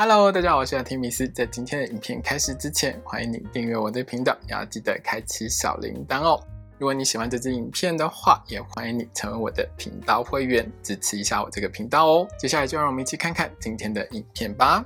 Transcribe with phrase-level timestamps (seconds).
[0.00, 1.26] Hello，大家好，我是阿提米斯。
[1.26, 6.40] 在今天的影片开始之前，欢迎你订阅我的频道，也要记得开启小铃铛哦。
[6.78, 12.28] 如果你喜欢这支影片的话，也欢迎你成为我的频道会员，支持一下我这个频道哦。
[12.38, 14.84] 接下来就让我们一起看看今天的影片吧。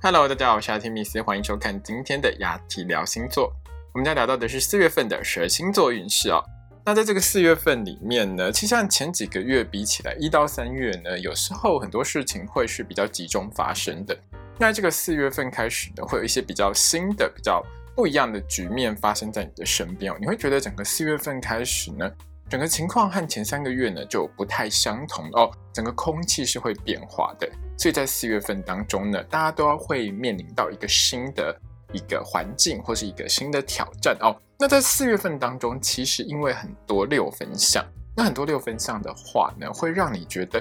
[0.00, 3.52] Hello，大家好，我是阿提米斯，欢迎收看今天的雅提聊星座。
[3.92, 6.42] 我们将聊到的是四月份的十二星座运势哦。
[6.88, 14.18] 那在这个四月份里面呢，其实像前几个月比起来，一到三月呢，有时候很多事情会是比较集中发生的。
[14.58, 17.62] 那这个四月份开始呢，会有一些比较新的、比较
[17.94, 20.16] 不一样的局面发生在你的身边哦。
[20.18, 22.10] 你会觉得整个四月份开始呢，
[22.48, 27.46] 整个情况和前三个月呢就不太相同哦，整个空气是会变化的。
[27.76, 31.54] 所以在四月份当中呢，大家都要会面临到一个新的。
[31.94, 34.36] 一个环境或是一个新的挑战哦。
[34.60, 37.84] 那在四月份当中，其实因为很多六分相，
[38.16, 40.60] 那很多六分相的话呢，会让你觉得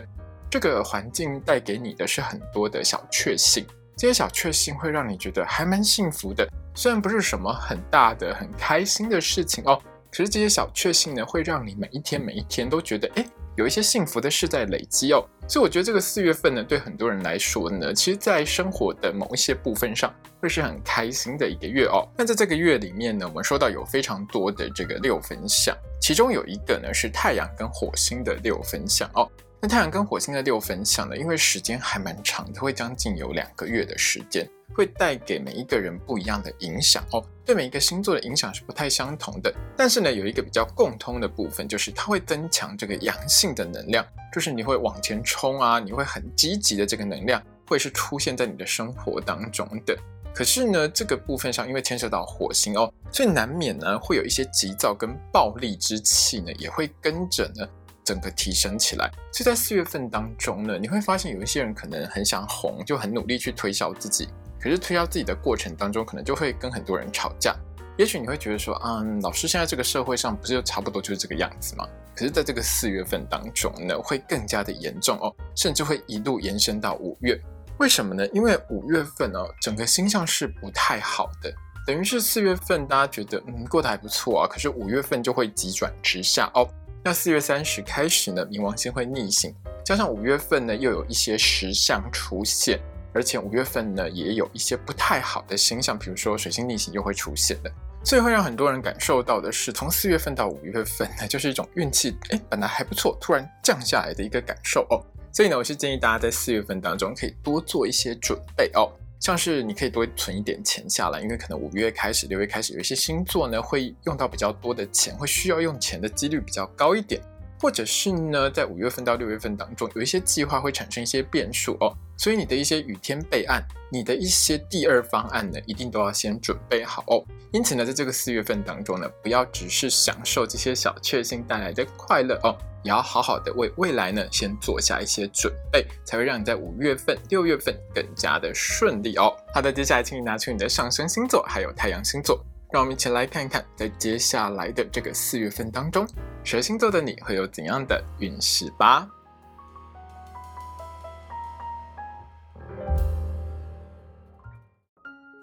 [0.52, 3.66] 这个环境带给你的是很多的小确幸。
[3.98, 13.26] 这些小确幸会让你觉得还蛮幸福的，虽然不是什么很大的、很开心的事情哦，可是这些小确幸呢，会让你每一天每一天都觉得哎。
[13.58, 22.08] 有一些幸福的事在累积哦，所以我觉得这个四月份呢，对很多人来说呢，其实，在生活的某一些部分上，会是很开心的一个月哦。
[22.16, 29.27] 那在这个月里面呢，我们说到有非常多的这个六分相，其中有一个呢是太阳跟火星的六分相哦。
[29.60, 34.48] 那太阳跟火星的六分相呢，因为时间还蛮长的，会将近有两个月的时间。
[34.73, 39.54] 会带给每一个人不一样的影响哦，对每一个星座的影响是不太相同的。
[39.76, 49.98] 但是呢，有一个比较共通的部分，就是它会增强这个阳性的能量，就是你会往前冲啊，你会很积极的这个能量，会是出现在你的生活当中的。
[50.32, 57.68] 可是呢，这个部分上因为牵涉到火星哦，所以难免呢会有一些急躁跟暴力之气呢，也会跟着呢
[58.04, 59.09] 整个提升起来。
[59.31, 64.29] 所以在四月份当中呢，你会发现有一些人可能很想红，就很努力去推销自己。
[64.59, 67.56] 可是推销自己的过程当中，可能就会跟很多人吵架。
[67.97, 71.88] 也许你会觉得说，嗯，老师现在这个社会上不是就差不多就是这个样子吗？
[72.16, 77.40] 可是在这个四月份当中呢，会更加的严重哦，甚至会一路延伸到五月。
[77.80, 78.28] 为什么呢？
[78.34, 81.52] 因为五月份哦，整个星象是不太好的，
[81.86, 86.68] 等于是四月份大家觉得嗯过得还不错啊，可是五月份就会急转直下哦。
[87.04, 92.80] 那四月三十开始呢，冥王星会逆行，加上五月份呢又有一些石象出现。
[93.18, 97.72] 而且五月份呢，也有一些不太好的星象，比如说水星逆行又会出现的，
[98.04, 105.02] 所以会让很多人感受到的是，从四月份到五月份呢，就是一种运气哎本来还不错，突然降下来的一个感受哦。
[105.34, 108.88] 所以呢，我是建议大家在四月份当中可以多做一些准备哦，
[109.20, 117.20] 像是你可以多存一点钱下来，因为可能五月开始、六月开始有一些星座呢会用到比较多的钱，会需要用钱的几率比较高一点。
[117.60, 127.24] 或者是呢，在五月份到六月份当中，有一些计划会产生一些变数哦，所以你的一些雨天备案，你的一些第二方案呢，一定都要先准备好哦。
[127.52, 139.34] 因此呢，在这个四月份当中呢，不要只是享受这些小确幸带来的快乐哦，也要好好的为未来呢，先做下一些准备，才会让你在五月份、六月份更加的顺利哦。
[139.54, 142.44] 好的，接下来请你拿出你的上升星座，还有太阳星座。
[142.70, 146.06] 让我们一起来看一看，在接下来的这个四月份当中，
[146.44, 149.08] 蛇星座的你会有怎样的运势吧？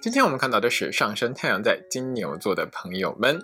[0.04, 3.40] 今天我们看到的是上升太阳在金牛座的朋友们。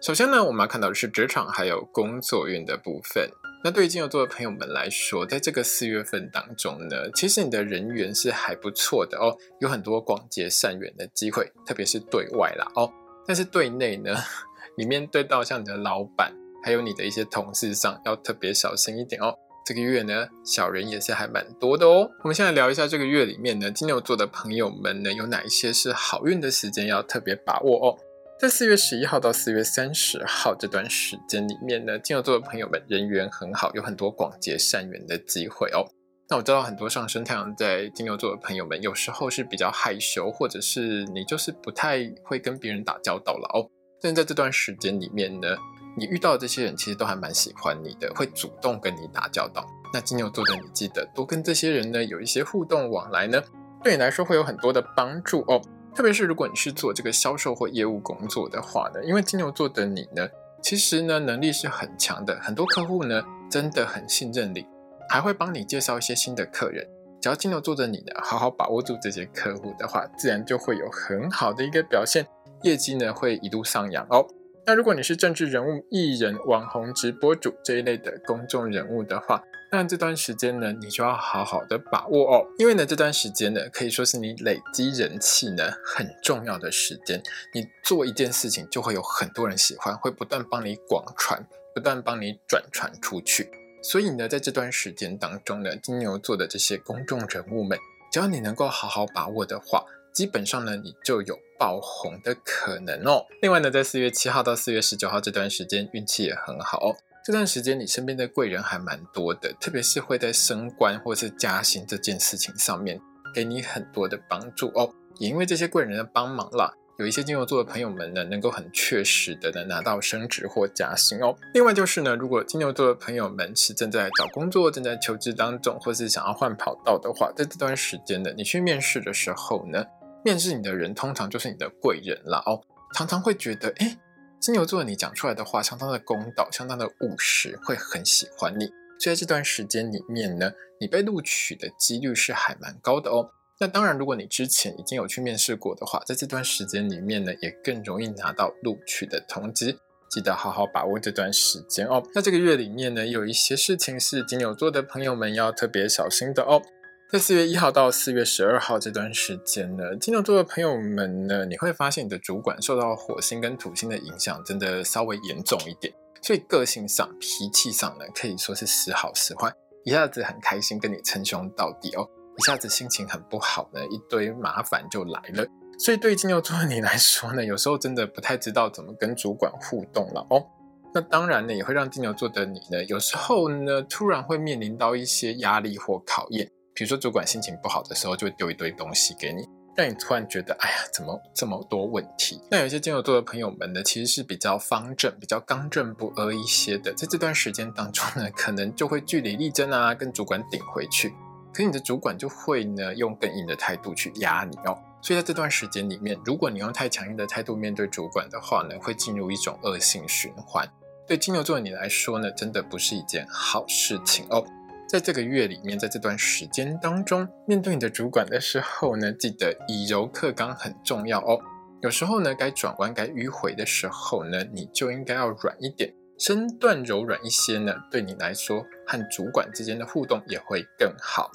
[0.00, 3.28] 首先呢，我们要看到的是职场还有工作运的部分。
[3.64, 12.88] 那对于金牛座的朋友们来说，在这个四月份当中呢，其实你的人缘是还不错的哦，有很多广结善缘的机会，特别是对外啦哦。
[13.26, 14.14] 但是对内呢，
[14.78, 19.36] 你面对到像你的老板，还有你的一些同事上，要特别小心一点哦。
[19.66, 22.08] 这个月呢，小人也是还蛮多的哦。
[22.22, 27.98] 我们现在聊一下这个月里面呢，金牛座的朋友们呢，有哪一些是好运的时间，要特别把握哦。
[28.38, 35.82] 在四月十一号到四月三十号这段时间里面呢，金牛座的朋友们人缘很好，有很多广结善缘的机会哦。
[36.28, 43.66] 那我知道很多上升太阳在金牛座的朋友们，有时候是比较害羞，或者是你就是不太会跟别人打交道了哦。
[44.00, 45.56] 但在这段时间里面呢，
[45.96, 49.66] 你遇到的这些人其实都还蛮喜欢你的，会主动跟你打交道。
[49.94, 53.42] 那金牛座的你记得多跟这些人呢有一些互动往来呢，
[53.82, 55.60] 对你来说会有很多的帮助哦。
[55.94, 60.28] 特别是如果你是做这个销售或业务工作的话呢，因为金牛座的你呢，
[60.62, 64.66] 其实呢能力是很强的，很多客户呢真的很信任你。
[65.08, 66.84] 还会帮你介绍一些新的客人，
[67.22, 72.26] 只要金牛座的你呢，好好把握住这些客户的话，自然就会有很好的一个表现，
[72.64, 74.26] 业绩呢会一路上扬哦。
[74.68, 79.40] 那如果你是政治人物、艺人、网红、直播主这一类的公众人物的话，
[79.70, 87.22] 那这段时间呢，你就要好好的把握哦，因为呢，这段时间呢，可以说是你累积人气呢很重要的时间。
[87.54, 93.48] 你做一件事情，就会有很多人喜欢，会不断帮你广传，不断帮你转传出去。
[93.84, 97.78] 所以呢，在这段时间当中呢，金牛座的这些公众人物们，
[98.10, 103.24] 只要你能够好好把握的话，基本上呢，你就有爆红的可能哦。
[103.42, 106.96] 另外呢，在四月七号到四月十九号这段时间，运气也很好哦。
[107.24, 113.00] 这段时间你身边的贵人还蛮多的，特别是会在升官或是加薪这件事情上面
[113.34, 114.88] 给你很多的帮助哦。
[115.18, 121.34] 也因为这些贵人的帮忙啦，有一些金牛座的朋友们呢，能够很确实的呢拿到升职或加薪哦。
[121.52, 129.84] 另外就是呢，如果金牛座的朋友们是正在找工作、正在求职当中，或是想要换跑道的话，在这段时间呢，你去面试的时候呢，
[130.26, 132.60] 面试你的人通常就是你的贵人啦哦，
[132.92, 133.96] 常常会觉得哎。
[134.40, 138.66] 金牛座，你讲出来的话相当的公道，相当的务实，会很喜欢你。
[138.98, 140.50] 所以在这段时间里面呢，
[140.80, 143.30] 你被录取的几率是还蛮高的哦。
[143.60, 149.78] 那当然，如果你之前已经有去面试过的话，在这段时间里面呢，也更容易拿到录取的通知。
[150.10, 152.02] 记得好好把握这段时间哦。
[152.14, 156.60] 那这个月里面呢，有一些事情是金牛座的朋友们要特别小心的哦。
[157.08, 169.52] 在四月一号到四月十二号这段时间呢，金牛座的朋友们呢，你会发现你的主管受到火星跟土星的影响，真的稍微严重一点，所以个性上、脾气上呢，可以说是时好时坏，
[169.84, 172.04] 一下子很开心跟你称兄道弟哦，
[172.38, 175.46] 一下子心情很不好呢，一堆麻烦就来了。
[175.78, 180.44] 所以对金牛座的你来说呢，有时候真的不太知道怎么跟主管互动了哦。
[180.92, 186.50] 那当然呢，也会让金牛座的你呢，有时候呢，突然会面临到一些压力或考验。
[186.76, 192.38] 比如说，主管心情不好的时候，就会丢一堆东西给你，让你突然觉得，哎呀，怎么这么多问题？
[192.50, 201.14] 那有些金牛座的朋友们呢，其实是比较方正、比较刚正不阿一些的，在这段时间当中呢， 可能就会据理力争啊，跟主管顶回去。
[201.50, 204.78] 可你的主管就会呢，用更硬的态度去压你哦。
[205.00, 210.68] 所以在这段时间里面，如果你用太强硬的态度面对主管的话呢，会进入一种恶性循环。
[211.08, 214.44] 对金牛座的你来说呢，真的不是一件好事情哦。
[214.88, 221.40] 在这个月里面，在这段时间当中，面对你的主管的时候呢，记得以柔克刚很重要哦。
[221.82, 231.30] 有时候呢，该转弯、该迂回的时候呢，你就应该要软一点，身段柔软一些呢，对你来说和主管之间的互动也会更好。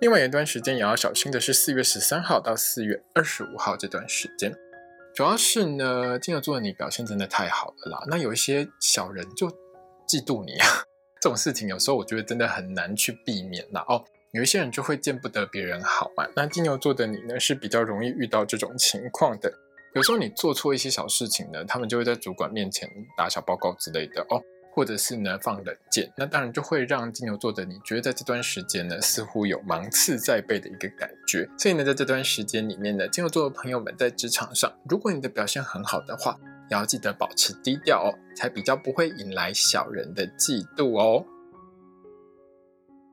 [0.00, 4.54] 另外一段时间也要小心的是四月十三号到四月二十五号这段时间，
[5.14, 9.48] 主要是呢，金牛座的你表现真的太好了啦，那有一些小人就
[10.06, 10.66] 嫉妒你啊。
[11.26, 14.04] 这种事情有时候我觉得真的很难去避免了哦。
[14.30, 16.24] 有一些人就会见不得别人好嘛。
[16.36, 19.52] 那金牛座的你呢，是比较容易遇到这种情况的。
[19.96, 24.40] 有时候你做错一些小事情呢，他们就会在主管面前打小报告之类的哦，
[24.72, 26.08] 或者是呢放冷箭。
[26.16, 31.44] 那当然就会让金牛座的你觉得在这段时间呢，似乎有芒刺在背的一个感觉。
[31.58, 36.38] 所以呢，在这段时间里面呢，金牛座的朋友们在职场上，如果你的表现很好的话，
[36.70, 41.24] 要记得保持低调哦，才比较不会引来小人的嫉妒哦。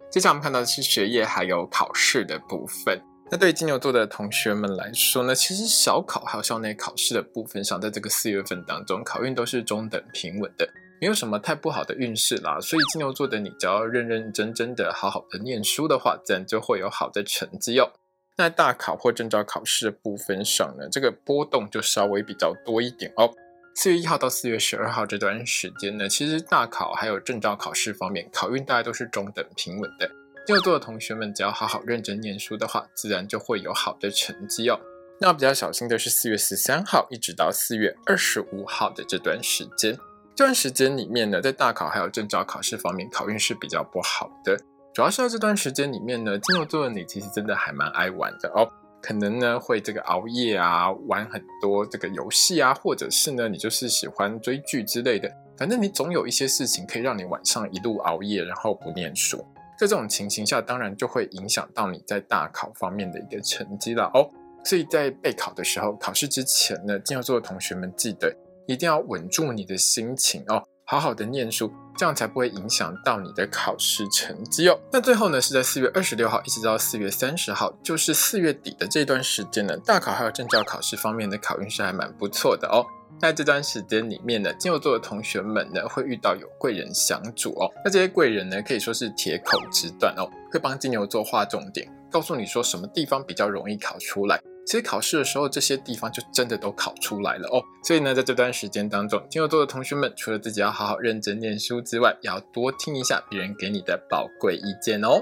[0.10, 3.02] 接下来我们看到的是学业还有考试的部分。
[3.32, 10.70] 那对金牛座的同学们来说呢，其实小考还有校内考试的部分上，在这个四月份当中，考运都是中等平稳的，
[11.02, 12.60] 没有什么太不好的运势啦。
[12.60, 17.92] 所以金牛座的你，只要认认真真的好好的念书的话，自然就会有好的成绩哦。
[18.38, 23.34] 那大考或证照考试的部分上呢，这个波动就稍微比较多一点哦。
[23.76, 30.08] 四月一号到四月十二号这段时间呢，其实大考还有证照考试方面，考运大概都是中等平稳的。
[30.46, 34.80] 金牛座的同学们，只要好好认真念书的话，自然就会有好的成绩哦。
[35.20, 39.98] 那比较小心的是四月十三号一直到四月二十五号的这段时间，
[40.36, 44.56] 这段时间里面呢，在大考还有证照考试方面，考运是比较不好的。
[44.94, 48.70] 主要是在这段时间里面呢，金牛座的你其实真的还蛮爱玩的哦。
[49.04, 59.46] 可能呢会这个熬夜啊，玩很多这个游戏啊，或者是呢你就是喜欢追剧之类的，反正你总有一些事情可以让你晚上一路熬夜，然后不念书。
[59.78, 64.30] 在这种情形下，当然就会影响到你在大考方面的一个成绩了哦。
[64.64, 68.34] 所以在备考的时候，考试之前呢，金牛座的同学们记得
[68.66, 70.64] 一定要稳住你的心情哦。
[70.86, 74.80] 好好的念书，这样才不会影响到你的考试成绩哦。
[74.92, 82.86] 那最后呢，是在四月二十六号一直到四月三十号，就是四月底的这段时间呢，大考还有证照考试方面的考运是还蛮不错的哦。
[83.20, 87.72] 在这段时间里面呢，金牛座的同学们呢，会遇到有贵人相助哦。
[87.86, 97.62] 那这些贵人呢，可以说是铁口直断哦，会帮金牛座划重点，告诉你说什么地方比较容易考出来，其实考试的时候，这些地方就真的都考出来了哦。
[97.84, 105.22] 所以呢，在这段时间当中，金牛座的同学们，除了自己要好好认真念书之外，也要多听一下别人给你的宝贵意见哦。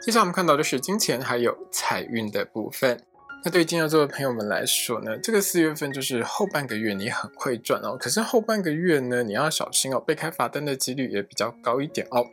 [0.00, 3.02] 接下来我们看到的是金钱还有财运的部分。
[3.44, 12.24] 那对金牛座的朋友们来说呢，这个四月份就是后半个月你很会赚哦，可是后半个月呢，你要小心哦，被开罚单的几率也比较高一点哦。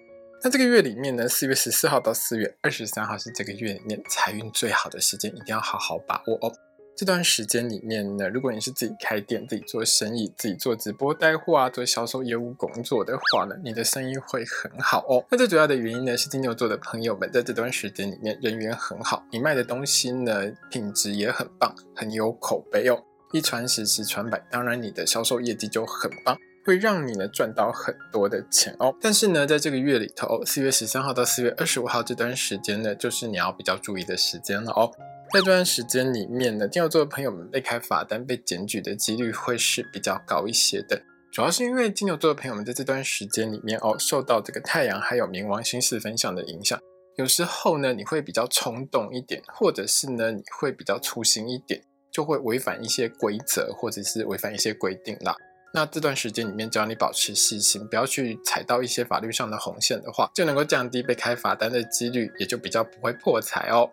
[0.43, 6.53] 那这个月里面呢，四月十四号到四月二十三号是这个月里面财运最好的时间，一定要好好把握哦。
[6.95, 15.25] 这段时间里面呢，如果你是自己开店、自己做生意、自己做直播带货啊，做销售业务工作的话呢，你的生意会很好哦。
[15.29, 23.03] 那最主要的原因呢，是金牛座的朋友们在这段时间里面人缘很好，你卖的东西呢品质也很棒，很有口碑哦。
[23.33, 28.93] 一传十，十传百，当然你的销售业绩就很棒，会让你呢赚到很多的钱哦。
[28.99, 34.91] 但是呢，在这个月里头，四月十三号到四月二十五号这段时间呢，就是你要比较注意的时间了哦。
[35.33, 41.01] 在这段时间里面呢，金牛座的朋友们被开罚单、被检举的几率会是比较高一些的。
[41.31, 46.79] 主要是因为金牛座的朋友们在这段时间里面哦，受到这个太阳还有冥王星四分相的影响，
[47.17, 55.35] 有时候呢你会比较冲动一点，或者是呢你会比较粗心一点，就会违反一些规则，或者是违反一些规定啦。
[55.75, 63.89] 那这段时间里面，只要你保持细心，不要去踩到一些法律上的红线的话，就能够降低被开罚单的几率，也就比较不会破财哦。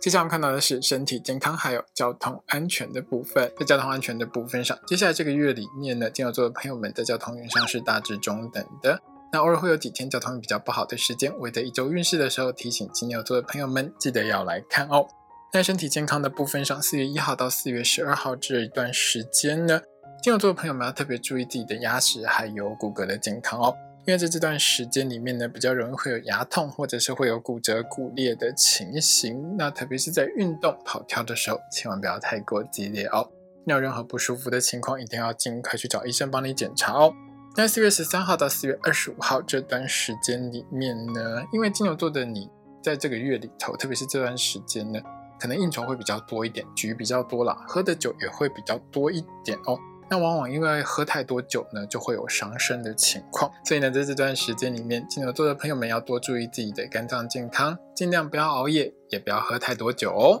[0.00, 3.52] 接下来我们看到的是身体健康还有交通安全的部分。
[3.60, 8.98] 在交通安全的部分上，接下来这个月里面呢，金牛座的朋友们在交通运上是大致中等的。
[9.30, 11.30] 那偶尔会有几天交通比较不好的时间。
[11.38, 15.06] 我在一周运势的时候提醒金牛座的朋友们，记得要来看哦。
[15.52, 19.82] 在身体健康的部分上，四月一号到四月十二号这一段时间呢，
[20.22, 23.76] 金牛座的朋友们要特别注意自己的牙齿还有骨骼的健康哦。
[24.06, 29.58] 因为在这段时间里面呢，比较容易会有牙痛，或者是会有骨折、骨裂的情形。
[29.58, 33.30] 那特别是在运动、跑跳的时候，千万不要太过激烈哦。
[33.66, 37.12] 有任何不舒服的情况，一定要尽快去找医生帮你检查哦。
[37.54, 42.48] 在四月十三号到四月二十五号这段时间里面呢，因为金牛座的你
[42.82, 44.98] 在这个月里头，特别是这段时间呢，
[45.42, 49.76] 可能应酬会比较多一点，局比较多了，喝的酒也会比较多一点哦。
[50.08, 53.50] 那往往因为喝太多酒呢，就会有伤身的情况。
[53.64, 60.40] 所以呢，在这段时间里面，金牛座的朋友们要多注意自己的肝脏健康，尽量不要熬夜，也不要喝太多酒哦。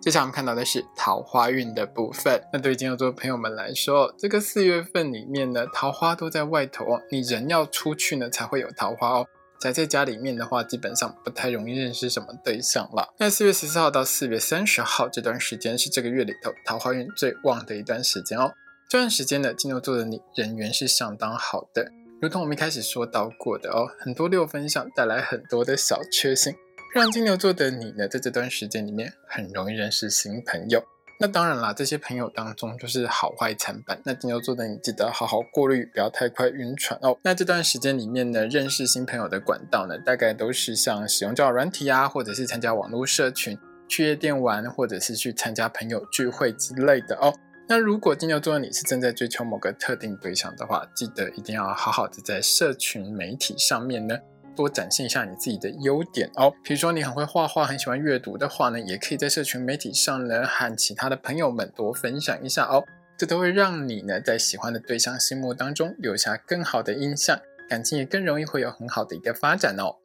[0.00, 2.42] 接下来我们看到的是桃花运的部分。
[2.52, 9.26] 那对于金牛座的朋友们来说，这个四月份里面呢，桃花都在外头哦，你人要出去呢，才会有桃花哦。
[9.62, 13.14] 宅在家里面的话，基本上不太容易认识什么对象了。
[13.18, 18.52] 那四月十四号到四月三十号这段时间是这个月里头桃花运最旺的一段时间哦。
[18.88, 26.52] 这段时间呢，金牛座的你人缘是相当好的，如同我们一开始说到过的哦，很多六分相带来很多的小确幸，
[26.92, 30.82] 让金牛座的你呢，在这段时间里面很容易认识新朋友。
[31.22, 33.96] 那当然啦，这些朋友当中就是好坏参半。
[34.04, 37.16] 那金牛座的你记得好好过滤，不要太快晕船哦。
[37.22, 43.56] 那这段时间里面呢，认识新朋友的管道呢，大概都是像使用交友软体啊，或者是参加网络社群、
[43.88, 47.32] 去夜店玩，或者是去参加朋友聚会之类的哦。
[47.68, 54.18] 那如果金牛座的你是正在追求某个特定对象的话，记得一定要好好的在社群媒体上面呢。
[54.54, 62.84] 多展现一下你自己的优点哦，比如说你很会画画，很喜欢阅读的话呢，也可以在社群媒体上呢和其他的朋友们多分享一下哦，
[63.16, 69.96] 这都会让你呢在喜欢的对象心目当中留下更好的印象，感情也更容易会有很好的一个发展哦。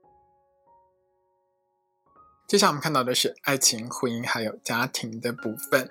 [2.47, 5.89] 接下来我们看到的是爱情、婚姻还有家庭的部分。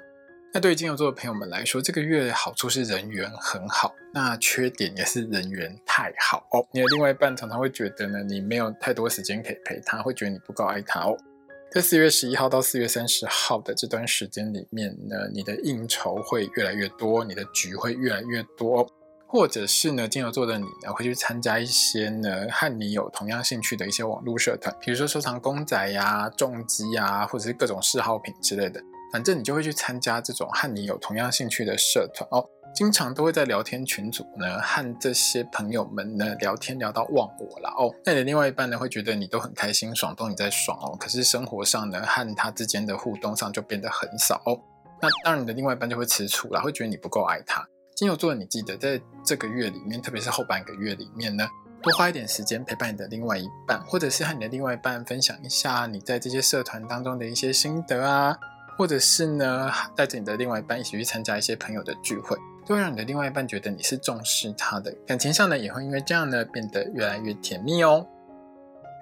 [0.57, 6.67] 那对于金牛座的朋友们来说，这个月好处是人缘很好，那缺点也是人缘太好哦。
[6.73, 11.15] 你的另外一半常常会觉得呢，你没有太多时间可以陪他，会觉得你不够爱他哦。
[11.71, 18.91] 在四月十一号到四月三十号的这段时间里面呢，你的应酬会越来越多，你的局会越来越多，
[19.27, 28.81] 或者是呢，金牛座的你呢，会去参加一些呢和你有同样兴趣的一些网络社团，比如说收藏公仔呀、重机呀，或者是各种嗜好品之类的。
[29.13, 37.95] 反正你就会去参加这种和你有同样兴趣的社团哦，经常都会在聊天群组呢和这些朋友们呢聊天聊到忘我了哦。
[38.05, 44.61] 那你的另外一半呢会觉得你都很开心爽，都你在爽哦，可是生活上呢和他之间的互动上就变得很少哦。
[45.01, 47.67] 那当然你的另外一半就会吃醋了，会觉得你不够爱他。
[47.95, 51.49] 金牛座，你记得在这个月里面，特别是后半个月里面呢，
[51.83, 58.37] 多花一点时间陪伴你的另外一半，或者是和你的另外一半分享一下你在这些社团当中的一些心得啊。
[58.77, 68.07] 或者是呢，带着你的另外一半一起去参加一些朋友的聚会，都会让你的另外一半觉得你是重视他的，感情上呢也会因为这样呢变得越来越甜蜜哦。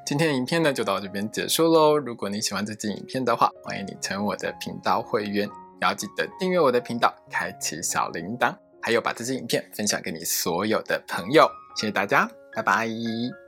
[0.06, 1.96] 今天的影片呢就到这边结束喽。
[1.96, 11.48] 如果你喜欢这支影片的话，欢迎你成为我的频道会员，也要记得订阅我的频道，开启小铃铛，还有把这支影片分享给你所有的朋友。
[11.76, 13.43] 谢谢大家，拜拜。